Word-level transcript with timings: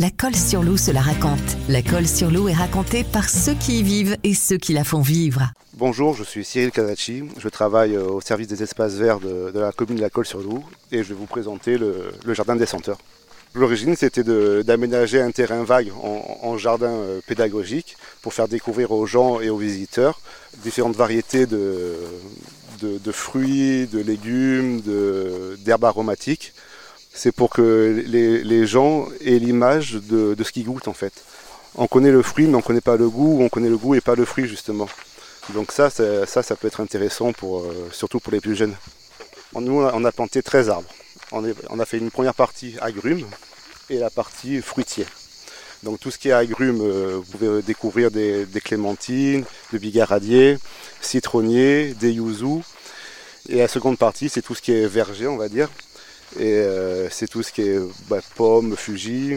La 0.00 0.10
colle 0.10 0.34
sur 0.34 0.64
l'eau 0.64 0.76
se 0.76 0.90
la 0.90 1.00
raconte. 1.00 1.38
La 1.68 1.80
colle 1.80 2.08
sur 2.08 2.28
l'eau 2.28 2.48
est 2.48 2.52
racontée 2.52 3.04
par 3.04 3.28
ceux 3.30 3.54
qui 3.54 3.78
y 3.78 3.82
vivent 3.84 4.16
et 4.24 4.34
ceux 4.34 4.56
qui 4.56 4.72
la 4.72 4.82
font 4.82 5.00
vivre. 5.00 5.52
Bonjour, 5.74 6.16
je 6.16 6.24
suis 6.24 6.44
Cyril 6.44 6.72
Kadachi. 6.72 7.22
Je 7.38 7.48
travaille 7.48 7.94
euh, 7.94 8.08
au 8.08 8.20
service 8.20 8.48
des 8.48 8.60
espaces 8.64 8.94
verts 8.94 9.20
de, 9.20 9.56
la 9.56 9.70
commune 9.70 9.94
de 9.94 10.00
la 10.00 10.10
colle 10.10 10.26
sur 10.26 10.40
l'eau 10.40 10.64
et 10.90 11.04
je 11.04 11.10
vais 11.10 11.14
vous 11.14 11.26
présenter 11.26 11.78
le, 11.78 12.10
jardin 12.30 12.56
des 12.56 12.66
senteurs. 12.66 12.98
L'origine, 13.54 13.94
c'était 13.94 14.24
d'aménager 14.64 15.20
un 15.20 15.30
terrain 15.30 15.62
vague 15.62 15.92
en, 16.02 16.58
jardin 16.58 16.90
euh, 16.90 17.20
pédagogique 17.24 17.96
pour 18.20 18.34
faire 18.34 18.48
découvrir 18.48 18.90
aux 18.90 19.06
gens 19.06 19.40
et 19.40 19.48
aux 19.48 19.58
visiteurs 19.58 20.20
différentes 20.64 20.96
variétés 20.96 21.46
de 21.46 23.12
fruits, 23.12 23.86
de 23.86 24.00
légumes, 24.00 24.80
d'herbes 25.64 25.84
aromatiques 25.84 26.52
c'est 27.14 27.32
pour 27.32 27.50
que 27.50 28.02
les, 28.06 28.66
gens 28.66 29.06
aient 29.24 29.38
l'image 29.38 29.92
de, 29.94 30.36
ce 30.42 30.52
qu'ils 30.52 30.64
goûtent 30.64 30.88
en 30.88 30.92
fait. 30.92 31.12
On 31.76 31.86
connaît 31.86 32.10
le 32.10 32.22
fruit 32.22 32.46
mais 32.46 32.54
on 32.54 32.58
ne 32.58 32.62
connaît 32.62 32.80
pas 32.80 32.96
le 32.96 33.08
goût, 33.08 33.38
on 33.40 33.48
connaît 33.48 33.68
le 33.68 33.78
goût 33.78 33.94
et 33.94 34.00
pas 34.00 34.16
le 34.16 34.24
fruit 34.24 34.46
justement. 34.46 34.88
Donc 35.54 35.72
ça, 35.72 35.90
ça, 35.90 36.56
peut 36.56 36.66
être 36.66 36.80
intéressant 36.80 37.32
pour, 37.32 37.60
euh, 37.60 37.88
surtout 37.92 38.18
pour 38.18 38.32
les 38.32 38.40
plus 38.40 38.56
jeunes. 38.56 38.74
Nous, 39.54 39.80
on 39.80 40.04
a 40.04 40.12
planté 40.12 40.42
13 40.42 40.70
arbres. 40.70 40.88
On, 41.32 41.78
a 41.80 41.84
fait 41.84 41.98
une 41.98 42.10
première 42.10 42.34
partie 42.34 42.76
agrumes 42.80 43.26
et 43.90 43.98
la 43.98 44.10
partie 44.10 44.60
fruitier. 44.60 45.06
Donc 45.82 46.00
tout 46.00 46.10
ce 46.10 46.18
qui 46.18 46.28
est 46.28 46.32
agrumes, 46.32 46.80
euh, 46.80 47.20
vous 47.22 47.38
pouvez 47.38 47.62
découvrir 47.62 48.10
des, 48.10 48.46
clémentines, 48.64 49.44
des 49.72 49.78
bigaradiers, 49.78 50.58
citronniers, 51.00 51.94
des 51.94 52.12
yuzu. 52.12 52.62
Et 53.48 53.56
la 53.56 53.68
seconde 53.68 53.98
partie, 53.98 54.28
c'est 54.28 54.42
tout 54.42 54.54
ce 54.54 54.62
qui 54.62 54.72
est 54.72 54.86
verger, 54.86 55.26
on 55.26 55.36
va 55.36 55.48
dire. 55.48 55.68
Et 56.38 56.54
euh, 56.54 57.08
c'est 57.10 57.28
tout 57.28 57.42
ce 57.42 57.52
qui 57.52 57.62
est 57.62 57.78
bah, 58.08 58.20
pommes, 58.34 58.76
Fuji, 58.76 59.36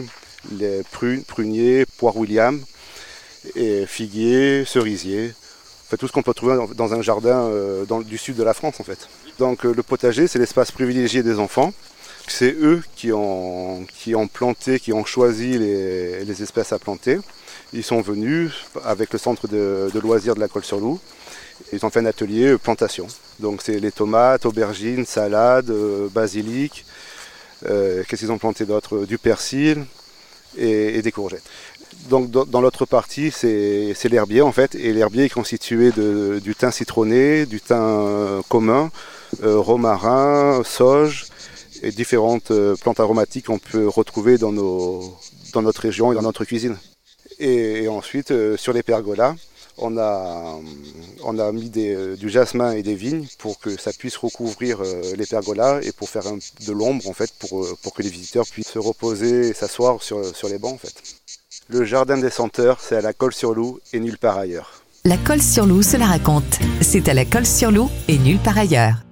les 0.52 0.82
prunes, 0.90 1.22
pruniers, 1.22 1.86
poires 1.96 2.16
William, 2.16 2.60
et 3.54 3.86
figuiers, 3.86 4.64
cerisiers. 4.64 5.32
Fait, 5.88 5.96
tout 5.96 6.08
ce 6.08 6.12
qu'on 6.12 6.22
peut 6.22 6.34
trouver 6.34 6.58
dans 6.74 6.92
un 6.92 7.02
jardin 7.02 7.44
euh, 7.44 7.84
du 8.04 8.18
sud 8.18 8.36
de 8.36 8.42
la 8.42 8.52
France 8.52 8.80
en 8.80 8.84
fait. 8.84 9.08
Donc 9.38 9.64
euh, 9.64 9.72
le 9.72 9.82
potager, 9.82 10.26
c'est 10.26 10.38
l'espace 10.38 10.72
privilégié 10.72 11.22
des 11.22 11.38
enfants. 11.38 11.72
C'est 12.26 12.52
eux 12.60 12.82
qui 12.94 13.10
ont, 13.10 13.86
qui 13.94 14.14
ont 14.14 14.28
planté, 14.28 14.80
qui 14.80 14.92
ont 14.92 15.06
choisi 15.06 15.56
les, 15.56 16.42
espèces 16.42 16.72
à 16.72 16.78
planter. 16.78 17.18
Ils 17.72 17.84
sont 17.84 18.02
venus 18.02 18.52
avec 18.84 19.12
le 19.14 19.18
centre 19.18 19.48
de, 19.48 19.90
de 19.94 19.98
loisirs 20.00 20.34
de 20.34 20.40
la 20.40 20.48
Colle-sur-Loup. 20.48 21.00
Ils 21.72 21.86
ont 21.86 21.90
fait 21.90 22.00
un 22.00 22.06
atelier 22.06 22.58
plantation. 22.58 23.06
Donc 23.40 23.62
c'est 23.62 23.78
les 23.78 23.92
tomates, 23.92 24.46
aubergines, 24.46 25.06
salades, 25.06 25.70
euh, 25.70 26.08
basilic. 26.08 26.84
Euh, 27.66 28.02
qu'est-ce 28.06 28.22
qu'ils 28.22 28.32
ont 28.32 28.38
planté 28.38 28.64
d'autre? 28.64 29.04
Du 29.06 29.18
persil 29.18 29.84
et, 30.56 31.02
des 31.02 31.12
courgettes. 31.12 31.44
Donc 32.08 32.30
dans, 32.30 32.60
l'autre 32.60 32.86
partie, 32.86 33.30
c'est 33.30 34.08
l'herbier 34.08 34.42
en 34.42 34.52
fait. 34.52 34.74
Et 34.74 34.92
l'herbier 34.92 35.24
est 35.24 35.28
constitué 35.28 35.90
de, 35.92 36.40
du 36.42 36.54
thym 36.54 36.70
citronné, 36.70 37.46
du 37.46 37.60
thym 37.60 37.76
euh, 37.80 38.42
commun, 38.48 38.90
romarin, 39.42 40.62
sauge 40.64 41.26
et 41.82 41.92
différentes 41.92 42.52
plantes 42.80 42.98
aromatiques 42.98 43.46
qu'on 43.46 43.58
peut 43.58 43.86
retrouver 43.86 44.36
dans, 44.36 44.50
nos, 44.50 45.16
dans 45.52 45.62
notre 45.62 45.82
région 45.82 46.10
et 46.10 46.14
dans 46.16 46.22
notre 46.22 46.44
cuisine. 46.44 46.76
Et, 47.38 47.86
ensuite, 47.86 48.32
sur 48.56 48.72
les 48.72 48.82
pergolas, 48.82 49.36
on 49.78 49.96
a, 49.98 50.58
on 51.24 51.38
a 51.38 51.52
mis 51.52 51.70
du 51.70 52.28
jasmin 52.28 52.72
et 52.72 52.82
des 52.82 52.94
vignes 52.94 53.26
pour 53.38 53.58
que 53.58 53.78
ça 53.80 53.92
puisse 53.92 54.16
recouvrir 54.16 54.80
euh, 54.80 55.14
les 55.16 55.26
pergolas 55.26 55.80
et 55.82 55.92
pour 55.92 56.08
faire 56.08 56.24
de 56.24 56.72
l'ombre 56.72 57.08
en 57.08 57.12
fait 57.12 57.32
pour, 57.38 57.64
euh, 57.64 57.76
pour, 57.82 57.94
que 57.94 58.02
les 58.02 58.10
visiteurs 58.10 58.46
puissent 58.46 58.68
se 58.68 58.78
reposer 58.78 59.48
et 59.48 59.52
s'asseoir 59.54 60.02
sur, 60.02 60.34
sur 60.34 60.48
les 60.48 60.58
bancs 60.58 60.74
en 60.74 60.78
fait. 60.78 60.94
Le 61.68 61.84
jardin 61.84 62.18
des 62.18 62.30
senteurs, 62.30 62.78
c'est 62.80 62.96
à 62.96 63.00
la 63.00 63.12
Colle-sur-Loup 63.12 63.80
et 63.92 64.00
nulle 64.00 64.18
part 64.18 64.38
ailleurs. 64.38 64.82
La 65.04 65.16
Colle-sur-Loup 65.16 65.82
se 65.82 65.96
raconte. 65.96 66.58
C'est 66.80 67.08
à 67.08 67.14
la 67.14 67.24
Colle-sur-Loup 67.24 67.90
et 68.08 68.18
nulle 68.18 68.38
part 68.38 68.58
ailleurs. 68.58 69.07